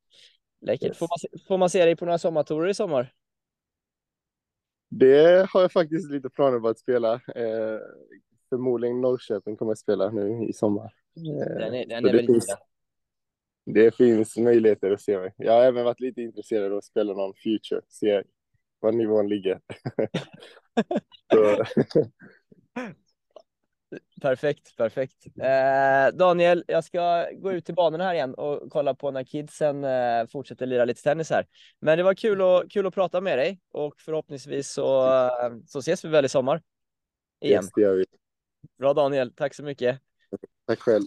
[0.60, 0.88] Läckert.
[0.88, 0.98] Yes.
[0.98, 3.14] Får, man, se- får man se dig på några sommartourer i sommar?
[4.90, 7.12] Det har jag faktiskt lite planer på att spela.
[7.14, 7.78] Eh,
[8.48, 10.94] förmodligen Norrköping kommer jag spela nu i sommar.
[11.16, 12.56] Eh, Den är, den är det finns-.
[13.74, 15.34] Det finns möjligheter att se mig.
[15.36, 18.22] Jag har även varit lite intresserad av att spela någon future, se
[18.80, 19.60] var nivån ligger.
[24.20, 25.26] Perfekt, perfekt.
[25.26, 29.84] Eh, Daniel, jag ska gå ut till banorna här igen och kolla på när kidsen
[29.84, 31.46] eh, fortsätter lira lite tennis här.
[31.80, 35.78] Men det var kul, och, kul att prata med dig och förhoppningsvis så, eh, så
[35.78, 36.62] ses vi väl i sommar.
[37.40, 37.62] Igen.
[37.62, 38.04] yes, det gör vi.
[38.78, 40.00] Bra Daniel, tack så mycket.
[40.66, 41.06] Tack själv.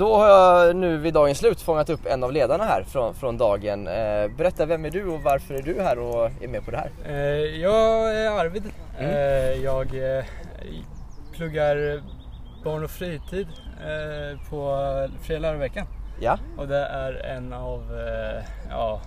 [0.00, 3.38] Då har jag nu vid dagens slut fångat upp en av ledarna här från, från
[3.38, 3.86] dagen.
[3.86, 6.76] Eh, berätta, vem är du och varför är du här och är med på det
[6.76, 6.90] här?
[7.08, 8.62] Eh, Jag är Arvid.
[8.98, 9.08] Eh,
[9.64, 9.86] Jag
[11.36, 12.02] pluggar
[12.64, 13.46] barn och fritid
[14.50, 14.78] på
[15.22, 15.86] fria läroveckan.
[16.20, 17.82] Ja, Och det är en av
[18.70, 19.00] ja,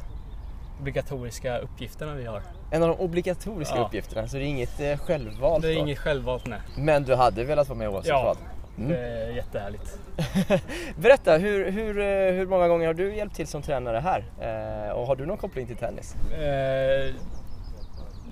[0.81, 2.41] obligatoriska uppgifterna vi har.
[2.71, 3.85] en av de obligatoriska Ja.
[3.85, 5.79] uppgifterna, så det är inget självvalt Det är då.
[5.81, 6.59] inget självvalt nej.
[6.77, 8.37] Men du hade velat vara med oavsett Ja, vad?
[8.77, 8.89] Mm.
[8.89, 9.99] det är jättehärligt.
[10.95, 14.23] Berätta, hur, hur, eh, hur många gånger har du hjälpt till som tränare här?
[14.41, 16.15] Eh, och har du någon koppling till tennis?
[16.31, 17.15] Eh,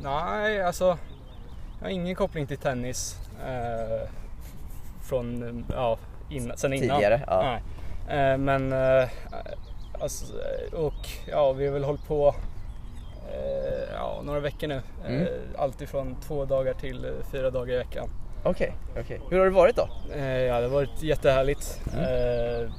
[0.03, 0.97] nej, alltså
[1.79, 4.09] jag har ingen koppling till tennis eh,
[5.01, 5.97] från ja,
[6.29, 6.97] innan, sen innan.
[6.97, 7.41] Tidigare, ja.
[7.43, 7.61] Nej.
[8.19, 9.09] Eh, men eh,
[9.99, 10.25] alltså,
[10.73, 12.35] och ja, vi har väl hållit på
[13.31, 14.81] eh, ja, några veckor nu.
[15.07, 15.21] Mm.
[15.21, 15.27] Eh,
[15.57, 18.09] allt ifrån två dagar till eh, fyra dagar i veckan.
[18.43, 19.21] Okej, okej.
[19.29, 19.89] Hur har det varit då?
[20.15, 21.81] Eh, ja, det har varit jättehärligt.
[21.93, 21.99] Mm.
[22.03, 22.71] Eh,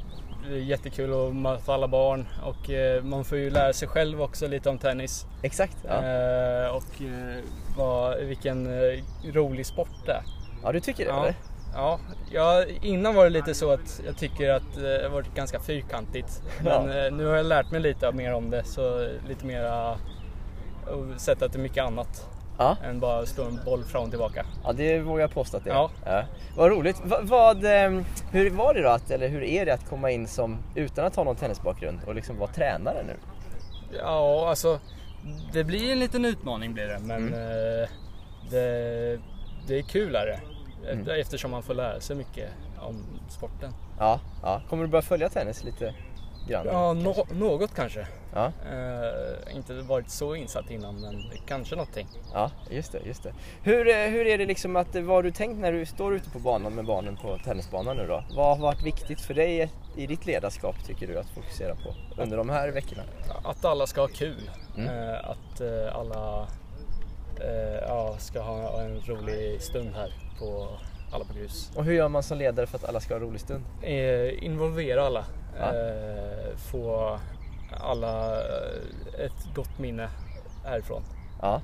[0.48, 4.22] det är jättekul att möta alla barn och eh, man får ju lära sig själv
[4.22, 5.27] också lite om tennis.
[5.42, 5.77] Exakt.
[5.88, 7.03] Ja, och
[7.77, 8.68] vad, vilken
[9.25, 10.22] rolig sport det är.
[10.62, 11.20] ja du tycker det Ja.
[11.22, 11.35] eller?
[11.75, 11.98] Ja,
[12.33, 16.42] ja, innan var det lite så att jag tycker att det har varit ganska fyrkantigt.
[16.64, 17.11] Men Ja.
[17.11, 19.90] nu har jag lärt mig lite mer om det, så lite mera
[20.87, 22.29] och sett att det är mycket annat
[22.62, 22.77] Ja.
[22.85, 24.46] än bara slå en boll fram och tillbaka.
[24.64, 25.75] Ja, det vågar jag påstå att det är.
[25.75, 26.25] Ja.
[26.57, 27.01] Vad roligt.
[27.05, 30.27] Va, vad, ehm, hur var det då, att, eller hur är det att komma in
[30.27, 33.12] som, utan att ha någon tennisbakgrund och liksom vara tränare nu?
[33.98, 34.79] Ja, alltså
[35.53, 37.35] det blir en liten utmaning blir det, men Mm.
[37.83, 37.88] eh,
[38.51, 39.18] det,
[39.68, 40.40] det är kul är det.
[40.92, 41.09] Mm.
[41.20, 42.48] Eftersom man får lära sig mycket
[42.81, 43.72] om sporten.
[43.98, 44.62] Ja, ja.
[44.70, 45.94] Kommer du börja följa tennis lite
[46.48, 46.66] grann?
[46.66, 48.07] Ja, nå- något kanske.
[48.34, 52.08] Ja, Eh, inte varit så insatt innan, men kanske någonting.
[52.32, 53.32] ja just det, just det.
[53.62, 56.30] Hur, eh, hur är det liksom att, vad har du tänkt när du står ute
[56.30, 58.24] på banan med barnen på tennisbanan nu då?
[58.36, 62.36] Vad har varit viktigt för dig i ditt ledarskap tycker du att fokusera på under
[62.36, 63.02] de här veckorna?
[63.44, 64.50] Att alla ska ha kul.
[64.76, 64.88] Mm.
[64.88, 66.46] Eh, att eh, alla
[67.40, 70.68] eh, ja, ska ha en rolig stund här på
[71.12, 71.70] alla på grus.
[71.76, 73.64] Och hur gör man som ledare för att alla ska ha en rolig stund?
[73.82, 75.24] Eh, involvera alla.
[75.58, 75.64] Ja.
[75.64, 77.18] Eh, få
[77.80, 80.08] alla eh, ett gott minne
[80.64, 81.02] härifrån.
[81.40, 81.61] Ja.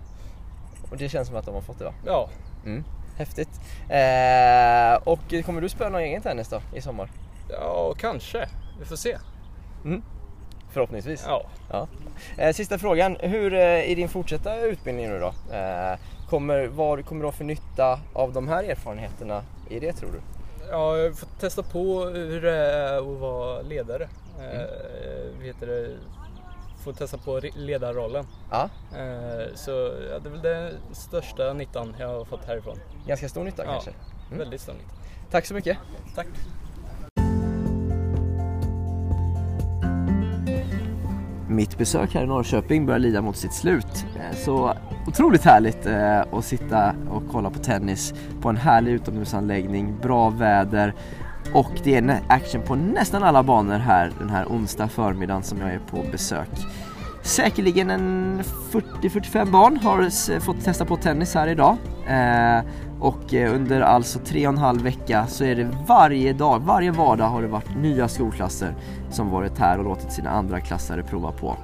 [0.91, 1.95] Och det känns som att de har fått det va?
[2.07, 2.29] Ja,
[2.65, 2.85] Mm.
[3.17, 3.49] Häftigt.
[3.89, 7.11] Eh, och kommer du spela någon egen tennis då i sommar?
[7.51, 8.49] ja kanske.
[8.79, 9.19] Vi får se.
[10.71, 11.25] Förhoppningsvis.
[11.27, 11.43] Ja.
[11.71, 11.89] Ja.
[12.37, 13.17] Eh, sista frågan.
[13.21, 15.57] Hur eh, i din fortsatta utbildning nu då?
[15.57, 20.11] Eh, kommer, vad kommer du ha för nytta av de här erfarenheterna i det tror
[20.13, 20.21] du?
[20.71, 24.09] Ja, jag får testa på hur det är att vara ledare.
[25.37, 25.97] Vad heter det?
[26.85, 28.25] Får testa på ledarrollen.
[28.51, 29.71] Ja, Eh, så
[30.11, 32.77] ja, det är väl den största nyttan jag har fått härifrån.
[33.07, 33.73] ganska stor nytta Ja.
[33.73, 33.91] kanske.
[34.27, 34.39] Mm.
[34.39, 34.91] Väldigt stor nytta.
[35.31, 35.79] Tack så mycket.
[36.15, 36.27] Tack.
[41.49, 44.07] Mitt besök här i Norrköping börjar lida mot sitt slut.
[44.17, 44.75] Eh, Så
[45.07, 45.87] otroligt härligt
[46.33, 50.95] att sitta och kolla på tennis på en härlig utomhusanläggning, bra väder,
[51.53, 55.71] och det är action på nästan alla banor här den här onsdag förmiddagen som jag
[55.71, 56.49] är på besök.
[57.23, 61.77] Säkerligen en 40-45 barn har fått testa på tennis här idag.
[62.09, 62.61] Eh,
[63.01, 66.91] och eh, under alltså tre och en halv vecka så är det varje dag, varje
[66.91, 68.75] vardag har det varit nya skolklasser
[69.11, 71.57] som varit här och låtit sina andra klassare prova på.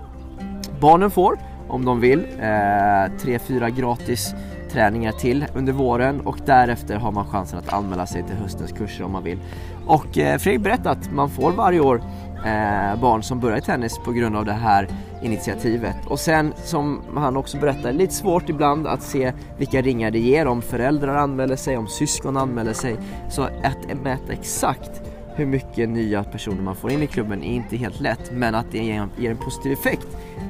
[0.81, 4.35] Barnen får, om de vill, eh, tre, fyra gratis
[4.75, 9.05] träningar till under våren och därefter har man chansen att anmäla sig till höstens kurser
[9.05, 9.39] om man vill.
[9.87, 12.03] Och eh, Fredrik berättade att man får varje år
[12.37, 14.89] eh, barn som börjar i tennis på grund av det här
[15.23, 15.97] initiativet.
[16.07, 20.47] Och sen som han också berättade, lite svårt ibland att se vilka ringar det ger
[20.47, 22.97] om föräldrar anmäler sig, om syskon anmäler sig.
[23.31, 25.03] Så att mäta exakt
[25.37, 28.67] hur mycket nya personer man får in i klubben är inte helt lätt men att
[28.73, 28.79] det
[29.19, 30.07] ger en positiv effekt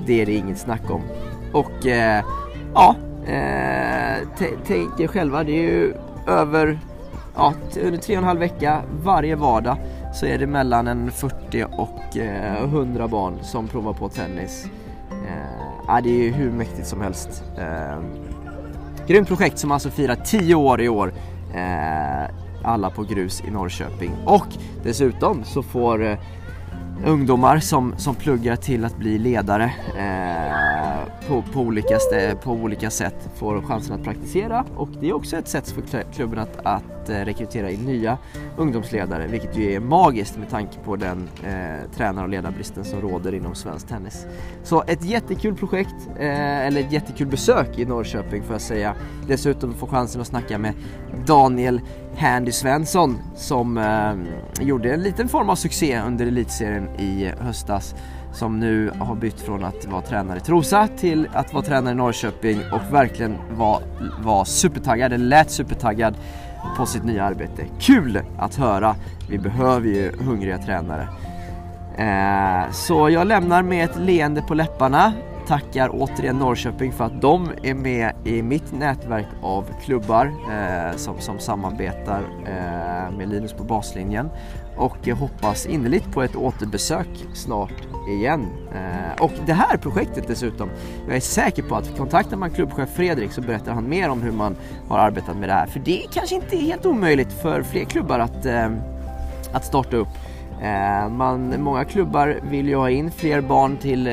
[0.07, 1.03] det är det inget snack om.
[1.53, 2.25] Och eh,
[2.75, 4.29] ja, eh,
[4.67, 5.95] tänk er själva, det är ju
[6.27, 6.79] över
[7.35, 9.77] ja, under tre och en halv vecka varje vardag
[10.15, 14.67] så är det mellan en 40 och eh, 100 barn som provar på tennis.
[15.11, 17.45] Eh, ja, det är ju hur mäktigt som helst.
[17.59, 17.99] Eh,
[19.07, 21.13] grymt projekt som alltså firar 10 år i år.
[21.55, 22.31] Eh,
[22.65, 24.13] alla på grus i Norrköping.
[24.25, 24.47] Och
[24.83, 26.19] dessutom så får eh,
[27.07, 32.91] ungdomar som, som pluggar till att bli ledare eh, på, på, olika stä, på olika
[32.91, 34.65] sätt får chansen att praktisera.
[34.77, 38.19] Och det är också ett sätt för klubben att, att att eh, rekrytera in nya
[38.57, 43.35] ungdomsledare vilket ju är magiskt med tanke på den eh, tränar och ledarbristen som råder
[43.35, 44.27] inom svensk tennis.
[44.63, 48.95] Så ett jättekul projekt, eh, eller ett jättekul besök i Norrköping får jag säga.
[49.29, 50.75] Dessutom få chansen att snacka med
[51.27, 51.81] Daniel
[52.17, 57.95] Handy Svensson som eh, gjorde en liten form av succé under elitserien i höstas
[58.35, 61.97] som nu har bytt från att vara tränare i Trosa till att vara tränare i
[61.97, 63.83] Norrköping och verkligen var,
[64.23, 66.15] var supertaggad, eller lät supertaggad
[66.77, 67.67] på sitt nya arbete.
[67.79, 68.97] Kul att höra!
[69.31, 71.09] Vi behöver ju hungriga tränare.
[71.99, 75.13] Eh, så jag lämnar med ett leende på läpparna
[75.47, 81.21] tackar återigen Norrköping för att de är med i mitt nätverk av klubbar eh, som,
[81.21, 84.31] som samarbetar eh, med Linus på baslinjen
[84.77, 87.73] och jag hoppas innerligt på ett återbesök snart
[88.09, 88.47] igen.
[88.75, 90.71] Eh, och det här projektet dessutom,
[91.07, 94.33] jag är säker på att kontaktar man klubbchef Fredrik så berättar han mer om hur
[94.33, 94.57] man
[94.89, 98.19] har arbetat med det här för det är kanske inte helt omöjligt för fler klubbar
[98.19, 98.71] att, eh,
[99.53, 100.09] att starta upp.
[100.63, 104.05] Eh, man, många klubbar vill ju ha in fler barn till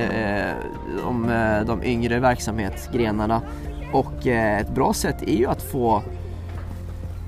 [1.04, 1.28] de,
[1.68, 3.42] de yngre verksamhetsgrenarna
[3.94, 6.04] och ett bra sätt är ju att få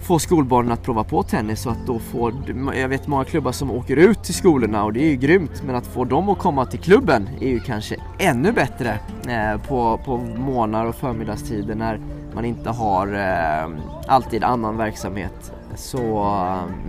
[0.04, 2.34] få skolbarnen att prova på tennis så att då får,
[2.76, 5.76] jag vet många klubbar som åker ut till skolorna och det är ju grymt men
[5.76, 10.18] att få dem att komma till klubben är ju kanske ännu bättre eh, på, på
[10.18, 12.00] morgnar och förmiddagstider när
[12.36, 13.70] man inte har eh,
[14.08, 15.54] alltid annan verksamhet.
[15.76, 16.24] Så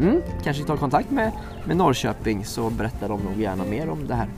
[0.01, 1.33] mm, kanske ta kontakt med,
[1.67, 4.29] med Norrköping så berättar de nog gärna mer om det här.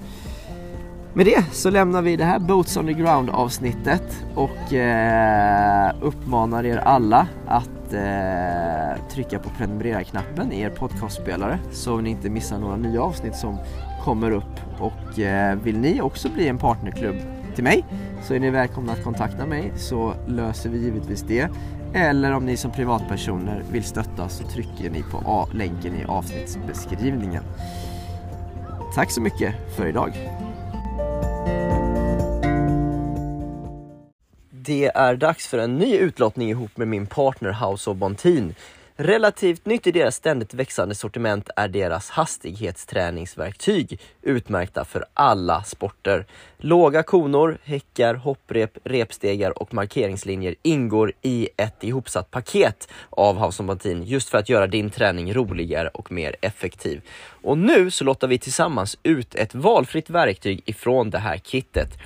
[1.14, 6.66] Med det så lämnar vi det här Boats on the Ground avsnittet och eh, uppmanar
[6.66, 12.76] er alla att eh, trycka på prenumerera-knappen i er podcastspelare så ni inte missar några
[12.76, 13.58] nya avsnitt som
[14.04, 14.60] kommer upp.
[14.78, 17.16] Och eh, vill ni också bli en partnerklubb
[17.54, 17.84] till mig
[18.22, 21.48] så är ni välkomna att kontakta mig så löser vi givetvis det.
[21.94, 27.42] Eller om ni som privatpersoner vill stötta så trycker ni på länken i avsnittsbeskrivningen.
[28.94, 30.12] Tack så mycket för idag.
[34.66, 38.54] Det är dags för en ny utlottning ihop med min partner House of Bontin.
[38.96, 46.26] Relativt nytt i deras ständigt växande sortiment är deras hastighetsträningsverktyg utmärkta för alla sporter.
[46.58, 53.66] Låga konor, häckar, hopprep, repstegar och markeringslinjer ingår i ett ihopsatt paket av House of
[53.66, 57.00] Bontin just för att göra din träning roligare och mer effektiv.
[57.42, 61.98] Och nu så lottar vi tillsammans ut ett valfritt verktyg ifrån det här kittet.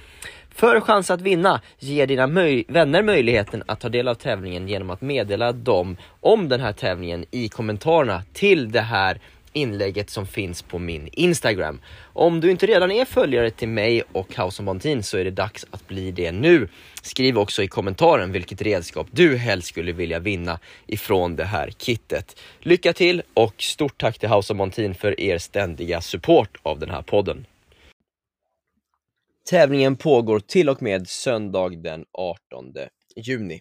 [0.55, 4.91] För chans att vinna, ge dina möj vänner möjligheten att ta del av tävlingen genom
[4.91, 9.21] att meddela dem om den här tävlingen i kommentarerna till det här
[9.53, 11.81] inlägget som finns på min Instagram.
[12.13, 15.31] Om du inte redan är följare till mig och House of Montin så är det
[15.31, 16.69] dags att bli det nu.
[17.03, 22.41] Skriv också i kommentaren vilket redskap du helst skulle vilja vinna ifrån det här kittet.
[22.61, 26.91] Lycka till och stort tack till House of Montin för er ständiga support av den
[26.91, 27.47] här podden.
[29.51, 32.39] Tävlingen pågår till och med söndag den 18
[33.17, 33.61] juni.